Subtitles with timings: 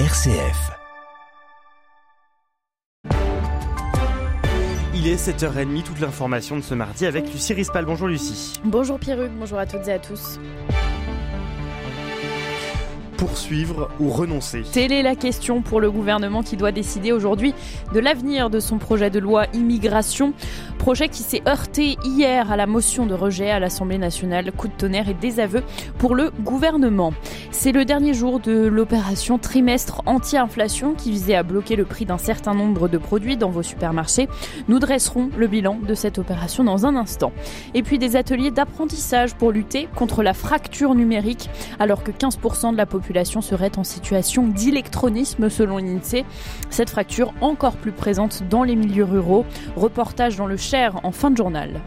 [0.00, 0.72] RCF.
[4.92, 7.84] Il est 7h30, toute l'information de ce mardi avec Lucie Rispal.
[7.84, 8.60] Bonjour Lucie.
[8.64, 10.40] Bonjour Pierruc, bonjour à toutes et à tous
[13.16, 17.54] poursuivre ou renoncer Telle est la question pour le gouvernement qui doit décider aujourd'hui
[17.92, 20.34] de l'avenir de son projet de loi immigration.
[20.78, 24.52] Projet qui s'est heurté hier à la motion de rejet à l'Assemblée nationale.
[24.52, 25.62] Coup de tonnerre et désaveu
[25.98, 27.14] pour le gouvernement.
[27.50, 32.18] C'est le dernier jour de l'opération trimestre anti-inflation qui visait à bloquer le prix d'un
[32.18, 34.28] certain nombre de produits dans vos supermarchés.
[34.68, 37.32] Nous dresserons le bilan de cette opération dans un instant.
[37.72, 42.76] Et puis des ateliers d'apprentissage pour lutter contre la fracture numérique alors que 15% de
[42.76, 43.03] la population
[43.40, 46.24] serait en situation d'électronisme selon l'INSEE.
[46.70, 49.44] Cette fracture encore plus présente dans les milieux ruraux.
[49.76, 51.80] Reportage dans le Cher en fin de journal.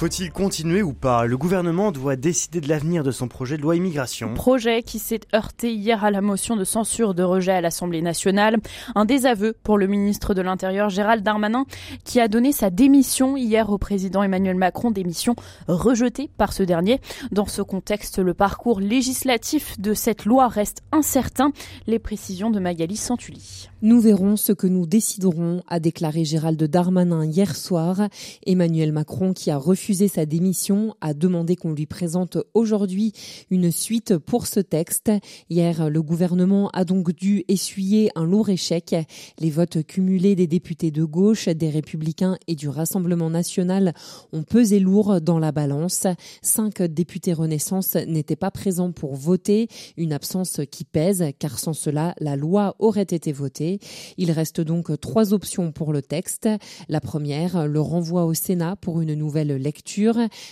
[0.00, 1.26] Faut-il continuer ou pas?
[1.26, 4.32] Le gouvernement doit décider de l'avenir de son projet de loi immigration.
[4.32, 8.56] Projet qui s'est heurté hier à la motion de censure de rejet à l'Assemblée nationale.
[8.94, 11.66] Un désaveu pour le ministre de l'Intérieur Gérald Darmanin
[12.02, 15.36] qui a donné sa démission hier au président Emmanuel Macron, démission
[15.68, 16.98] rejetée par ce dernier.
[17.30, 21.52] Dans ce contexte, le parcours législatif de cette loi reste incertain.
[21.86, 23.68] Les précisions de Magali Santulli.
[23.82, 28.08] Nous verrons ce que nous déciderons, a déclaré Gérald Darmanin hier soir.
[28.46, 33.12] Emmanuel Macron qui a refusé sa démission, a demandé qu'on lui présente aujourd'hui
[33.50, 35.10] une suite pour ce texte.
[35.48, 38.94] Hier, le gouvernement a donc dû essuyer un lourd échec.
[39.38, 43.94] Les votes cumulés des députés de gauche, des républicains et du Rassemblement national
[44.32, 46.06] ont pesé lourd dans la balance.
[46.40, 52.14] Cinq députés Renaissance n'étaient pas présents pour voter, une absence qui pèse car sans cela,
[52.20, 53.80] la loi aurait été votée.
[54.18, 56.48] Il reste donc trois options pour le texte.
[56.88, 59.79] La première, le renvoi au Sénat pour une nouvelle lecture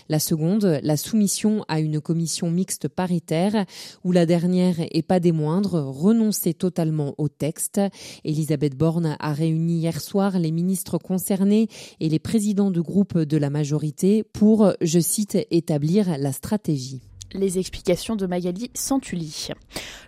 [0.09, 3.65] la seconde, la soumission à une commission mixte paritaire,
[4.05, 7.81] où la dernière, et pas des moindres, renonçait totalement au texte.
[8.25, 11.69] Elisabeth Borne a réuni hier soir les ministres concernés
[12.01, 17.59] et les présidents de groupe de la majorité pour, je cite, établir la stratégie les
[17.59, 19.49] explications de Magali Santulli.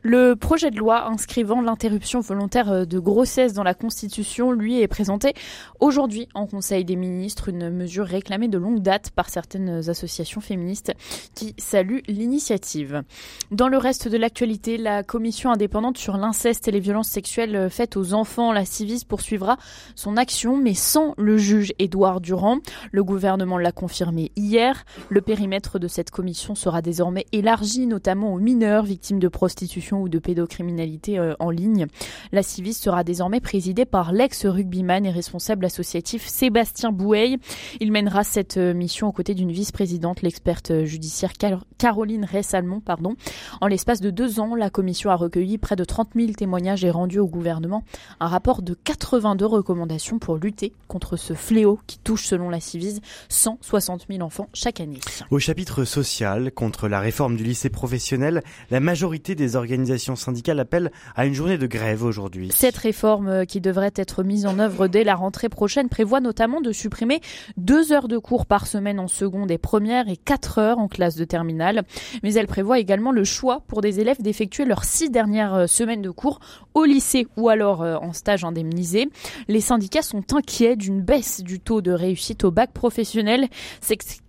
[0.02, 5.34] Le projet de loi inscrivant l'interruption volontaire de grossesse dans la Constitution, lui, est présenté
[5.78, 10.92] aujourd'hui en Conseil des ministres, une mesure réclamée de longue date par certaines associations féministes
[11.34, 13.02] qui saluent l'initiative.
[13.50, 17.96] Dans le reste de l'actualité, la commission indépendante sur l'inceste et les violences sexuelles faites
[17.96, 19.58] aux enfants, la Civis, poursuivra
[19.94, 22.58] son action, mais sans le juge Édouard Durand.
[22.92, 24.84] Le gouvernement l'a confirmé hier.
[25.08, 30.02] Le périmètre de cette commission sera désormais mais élargie notamment aux mineurs victimes de prostitution
[30.02, 31.86] ou de pédocriminalité euh, en ligne.
[32.32, 37.38] La Civis sera désormais présidée par l'ex-rugbyman et responsable associatif Sébastien Boueil.
[37.80, 41.32] Il mènera cette euh, mission aux côtés d'une vice-présidente, l'experte euh, judiciaire
[41.78, 42.80] Caroline Ressalmon.
[42.80, 43.14] Pardon.
[43.60, 46.90] En l'espace de deux ans, la commission a recueilli près de 30 000 témoignages et
[46.90, 47.84] rendu au gouvernement
[48.20, 53.00] un rapport de 82 recommandations pour lutter contre ce fléau qui touche, selon la Civis,
[53.28, 55.00] 160 000 enfants chaque année.
[55.30, 60.90] Au chapitre social, contre la réforme du lycée professionnel, la majorité des organisations syndicales appellent
[61.16, 62.50] à une journée de grève aujourd'hui.
[62.54, 66.60] Cette réforme euh, qui devrait être mise en œuvre dès la rentrée prochaine prévoit notamment
[66.60, 67.20] de supprimer
[67.56, 71.16] deux heures de cours par semaine en seconde et première et quatre heures en classe
[71.16, 71.82] de terminale.
[72.22, 76.02] Mais elle prévoit également le choix pour des élèves d'effectuer leurs six dernières euh, semaines
[76.02, 76.40] de cours
[76.74, 79.08] au lycée ou alors euh, en stage indemnisé.
[79.48, 83.48] Les syndicats sont inquiets d'une baisse du taux de réussite au bac professionnel.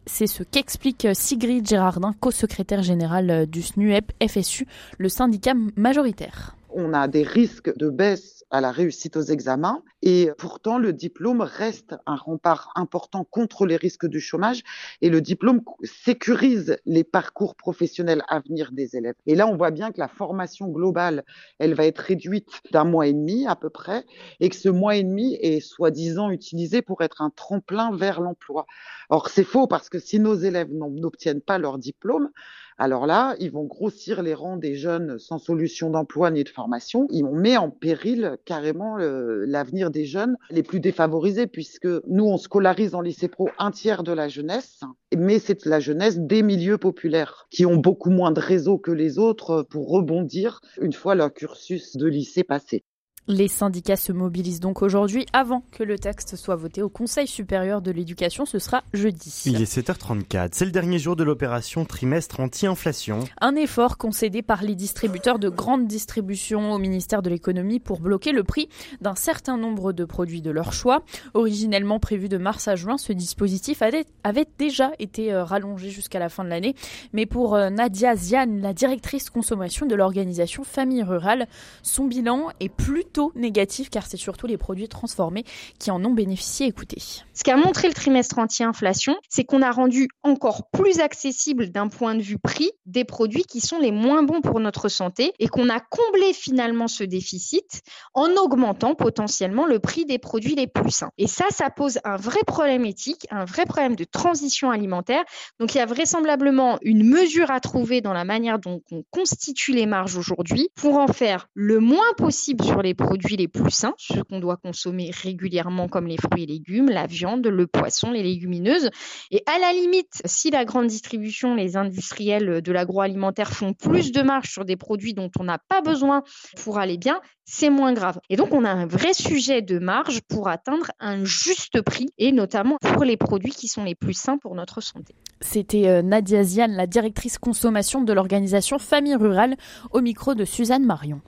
[0.05, 4.67] C'est ce qu'explique Sigrid Gérardin, co-secrétaire générale du SNUEP FSU,
[4.97, 6.55] le syndicat majoritaire.
[6.73, 9.83] On a des risques de baisse à la réussite aux examens.
[10.01, 14.63] Et pourtant, le diplôme reste un rempart important contre les risques du chômage
[15.01, 19.15] et le diplôme sécurise les parcours professionnels à venir des élèves.
[19.25, 21.23] Et là, on voit bien que la formation globale,
[21.59, 24.05] elle va être réduite d'un mois et demi à peu près
[24.39, 28.65] et que ce mois et demi est soi-disant utilisé pour être un tremplin vers l'emploi.
[29.09, 32.29] Or, c'est faux parce que si nos élèves n'obtiennent pas leur diplôme,
[32.77, 37.07] alors là, ils vont grossir les rangs des jeunes sans solution d'emploi ni de formation.
[37.11, 42.95] Ils met en péril carrément l'avenir des jeunes les plus défavorisés, puisque nous, on scolarise
[42.95, 44.81] en lycée pro un tiers de la jeunesse,
[45.15, 49.19] mais c'est la jeunesse des milieux populaires, qui ont beaucoup moins de réseaux que les
[49.19, 52.83] autres pour rebondir une fois leur cursus de lycée passé.
[53.31, 57.81] Les syndicats se mobilisent donc aujourd'hui avant que le texte soit voté au Conseil supérieur
[57.81, 58.45] de l'éducation.
[58.45, 59.43] Ce sera jeudi.
[59.45, 60.49] Il est 7h34.
[60.51, 63.19] C'est le dernier jour de l'opération trimestre anti-inflation.
[63.39, 68.33] Un effort concédé par les distributeurs de grande distribution au ministère de l'économie pour bloquer
[68.33, 68.67] le prix
[68.99, 71.01] d'un certain nombre de produits de leur choix.
[71.33, 76.27] Originellement prévu de mars à juin, ce dispositif avait déjà été euh, rallongé jusqu'à la
[76.27, 76.75] fin de l'année.
[77.13, 81.47] Mais pour euh, Nadia Zian, la directrice consommation de l'organisation Famille Rurale,
[81.81, 85.43] son bilan est plutôt négatif car c'est surtout les produits transformés
[85.79, 86.67] qui en ont bénéficié.
[86.67, 87.01] Écoutez.
[87.33, 92.15] Ce qu'a montré le trimestre anti-inflation, c'est qu'on a rendu encore plus accessible d'un point
[92.15, 95.69] de vue prix des produits qui sont les moins bons pour notre santé et qu'on
[95.69, 97.81] a comblé finalement ce déficit
[98.13, 101.11] en augmentant potentiellement le prix des produits les plus sains.
[101.17, 105.23] Et ça, ça pose un vrai problème éthique, un vrai problème de transition alimentaire.
[105.59, 109.73] Donc il y a vraisemblablement une mesure à trouver dans la manière dont on constitue
[109.73, 113.93] les marges aujourd'hui pour en faire le moins possible sur les produits les plus sains,
[113.97, 118.23] ceux qu'on doit consommer régulièrement comme les fruits et légumes, la viande, le poisson, les
[118.23, 118.89] légumineuses.
[119.31, 124.21] Et à la limite, si la grande distribution, les industriels de l'agroalimentaire font plus de
[124.21, 126.23] marge sur des produits dont on n'a pas besoin
[126.63, 128.19] pour aller bien, c'est moins grave.
[128.29, 132.31] Et donc, on a un vrai sujet de marge pour atteindre un juste prix, et
[132.31, 135.15] notamment pour les produits qui sont les plus sains pour notre santé.
[135.41, 139.55] C'était euh, Nadia Zian, la directrice consommation de l'organisation Famille Rurale,
[139.91, 141.21] au micro de Suzanne Marion.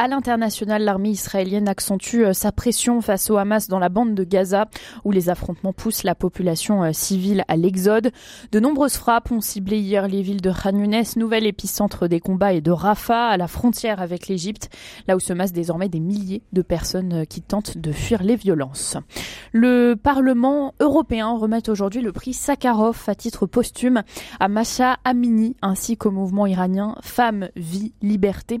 [0.00, 4.22] À l'international, l'armée israélienne accentue euh, sa pression face au Hamas dans la bande de
[4.22, 4.68] Gaza,
[5.02, 8.12] où les affrontements poussent la population euh, civile à l'exode.
[8.52, 12.52] De nombreuses frappes ont ciblé hier les villes de Khan Younes, nouvel épicentre des combats,
[12.52, 14.70] et de Rafah, à la frontière avec l'Égypte,
[15.08, 18.36] là où se massent désormais des milliers de personnes euh, qui tentent de fuir les
[18.36, 18.96] violences.
[19.52, 24.04] Le Parlement européen remet aujourd'hui le prix Sakharov à titre posthume
[24.38, 28.60] à Masha Amini, ainsi qu'au mouvement iranien Femmes, Vie, Liberté,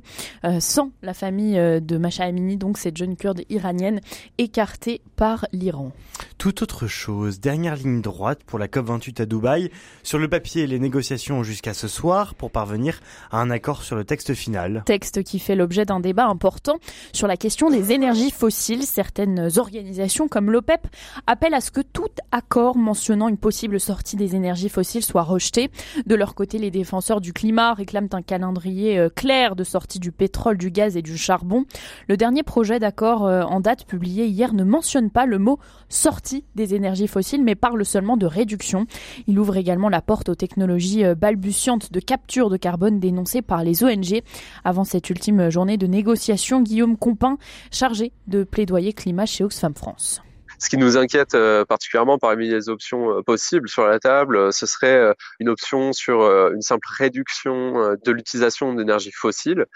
[0.58, 1.27] sans la famille
[1.58, 4.00] euh, de Masha Amini, donc cette jeune kurde iranienne
[4.38, 5.92] écartée par l'Iran.
[6.38, 9.72] Tout autre chose, dernière ligne droite pour la COP28 à Dubaï.
[10.04, 13.00] Sur le papier, les négociations jusqu'à ce soir pour parvenir
[13.32, 14.84] à un accord sur le texte final.
[14.86, 16.76] Texte qui fait l'objet d'un débat important
[17.12, 18.84] sur la question des énergies fossiles.
[18.84, 20.86] Certaines organisations comme l'OPEP
[21.26, 25.72] appellent à ce que tout accord mentionnant une possible sortie des énergies fossiles soit rejeté.
[26.06, 30.12] De leur côté, les défenseurs du climat réclament un calendrier euh, clair de sortie du
[30.12, 31.64] pétrole, du gaz et du charbon.
[32.06, 35.58] Le dernier projet d'accord euh, en date publié hier ne mentionne pas le mot
[35.88, 38.86] sortie des énergies fossiles, mais parle seulement de réduction.
[39.26, 43.64] Il ouvre également la porte aux technologies euh, balbutiantes de capture de carbone dénoncées par
[43.64, 44.22] les ONG.
[44.64, 47.38] Avant cette ultime journée de négociation, Guillaume Compin,
[47.70, 50.22] chargé de plaidoyer climat chez Oxfam France.
[50.60, 54.50] Ce qui nous inquiète euh, particulièrement parmi les options euh, possibles sur la table, euh,
[54.50, 56.22] ce serait une option sur
[56.52, 59.66] une simple réduction de l'utilisation d'énergie fossile,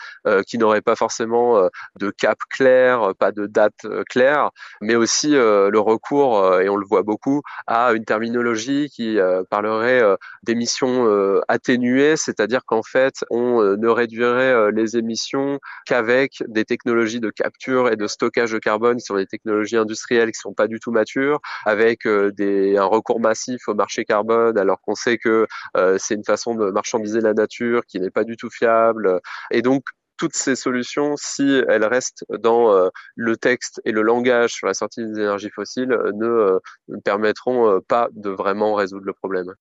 [0.46, 1.68] qui n'aurait pas forcément
[1.98, 4.50] de cap clair, pas de date claire,
[4.80, 9.18] mais aussi le recours, et on le voit beaucoup, à une terminologie qui
[9.50, 10.02] parlerait
[10.42, 17.88] d'émissions atténuées, c'est-à-dire qu'en fait, on ne réduirait les émissions qu'avec des technologies de capture
[17.88, 22.06] et de stockage de carbone sont des technologies industrielles qui sont pas tout mature, avec
[22.06, 25.46] euh, des, un recours massif au marché carbone, alors qu'on sait que
[25.76, 29.20] euh, c'est une façon de marchandiser la nature qui n'est pas du tout fiable.
[29.50, 29.84] Et donc,
[30.18, 34.74] toutes ces solutions, si elles restent dans euh, le texte et le langage sur la
[34.74, 36.58] sortie des énergies fossiles, ne
[37.04, 39.52] permettront pas de vraiment résoudre le problème.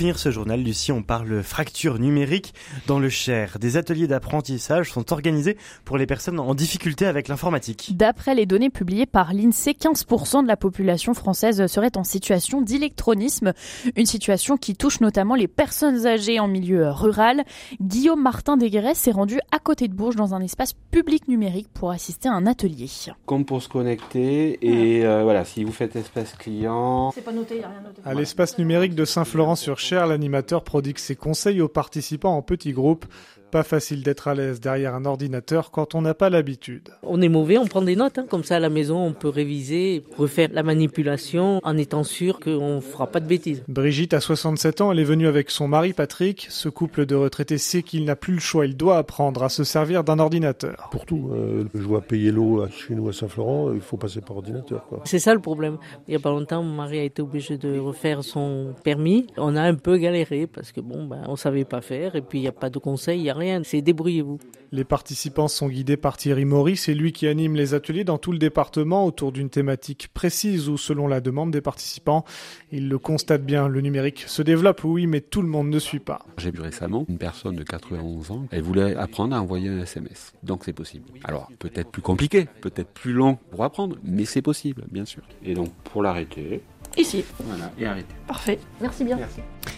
[0.00, 2.54] Finir ce journal, Lucie, on parle fracture numérique
[2.86, 3.58] dans le Cher.
[3.60, 7.94] Des ateliers d'apprentissage sont organisés pour les personnes en difficulté avec l'informatique.
[7.94, 13.52] D'après les données publiées par l'INSEE, 15% de la population française serait en situation d'électronisme,
[13.94, 17.44] une situation qui touche notamment les personnes âgées en milieu rural.
[17.82, 21.90] Guillaume Martin Desguerres s'est rendu à côté de Bourges dans un espace public numérique pour
[21.90, 22.88] assister à un atelier.
[23.26, 27.10] Comme pour se connecter et euh, voilà, si vous faites espace client.
[27.14, 28.00] C'est pas noté, il a rien noté.
[28.06, 32.72] À l'espace numérique de Saint-Florent sur Cher, l'animateur prodigue ses conseils aux participants en petits
[32.72, 33.06] groupes
[33.50, 36.88] pas facile d'être à l'aise derrière un ordinateur quand on n'a pas l'habitude.
[37.02, 38.26] On est mauvais, on prend des notes, hein.
[38.28, 42.76] comme ça à la maison on peut réviser, refaire la manipulation en étant sûr qu'on
[42.76, 43.62] ne fera pas de bêtises.
[43.68, 46.46] Brigitte a 67 ans, elle est venue avec son mari Patrick.
[46.50, 49.64] Ce couple de retraités sait qu'il n'a plus le choix, il doit apprendre à se
[49.64, 50.88] servir d'un ordinateur.
[50.92, 54.36] Pour tout, euh, je vois payer l'eau chez nous à Saint-Florent, il faut passer par
[54.36, 54.86] ordinateur.
[55.04, 55.78] C'est ça le problème.
[56.06, 59.26] Il n'y a pas longtemps, mon mari a été obligé de refaire son permis.
[59.36, 62.38] On a un peu galéré parce que bon, ben, on savait pas faire et puis
[62.38, 64.38] il n'y a pas de conseils, il n'y a rien, c'est débrouillez-vous.
[64.72, 68.30] Les participants sont guidés par Thierry Maurice, c'est lui qui anime les ateliers dans tout
[68.30, 72.24] le département autour d'une thématique précise ou selon la demande des participants.
[72.70, 75.98] Il le constate bien, le numérique se développe, oui, mais tout le monde ne suit
[75.98, 76.24] pas.
[76.38, 80.32] J'ai vu récemment une personne de 91 ans, elle voulait apprendre à envoyer un SMS.
[80.44, 81.06] Donc c'est possible.
[81.24, 85.22] Alors peut-être plus compliqué, peut-être plus long pour apprendre, mais c'est possible, bien sûr.
[85.44, 86.62] Et donc pour l'arrêter,
[86.96, 87.24] Ici.
[87.44, 88.14] voilà, et arrêter.
[88.26, 88.58] Parfait.
[88.80, 89.18] Merci bien.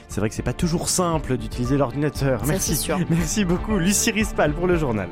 [0.08, 2.40] C'est vrai que c'est pas toujours simple d'utiliser l'ordinateur.
[2.40, 2.76] Ça, Merci.
[2.76, 2.98] sûr.
[3.10, 5.08] Merci beaucoup, Lucie Rispal pour le journal.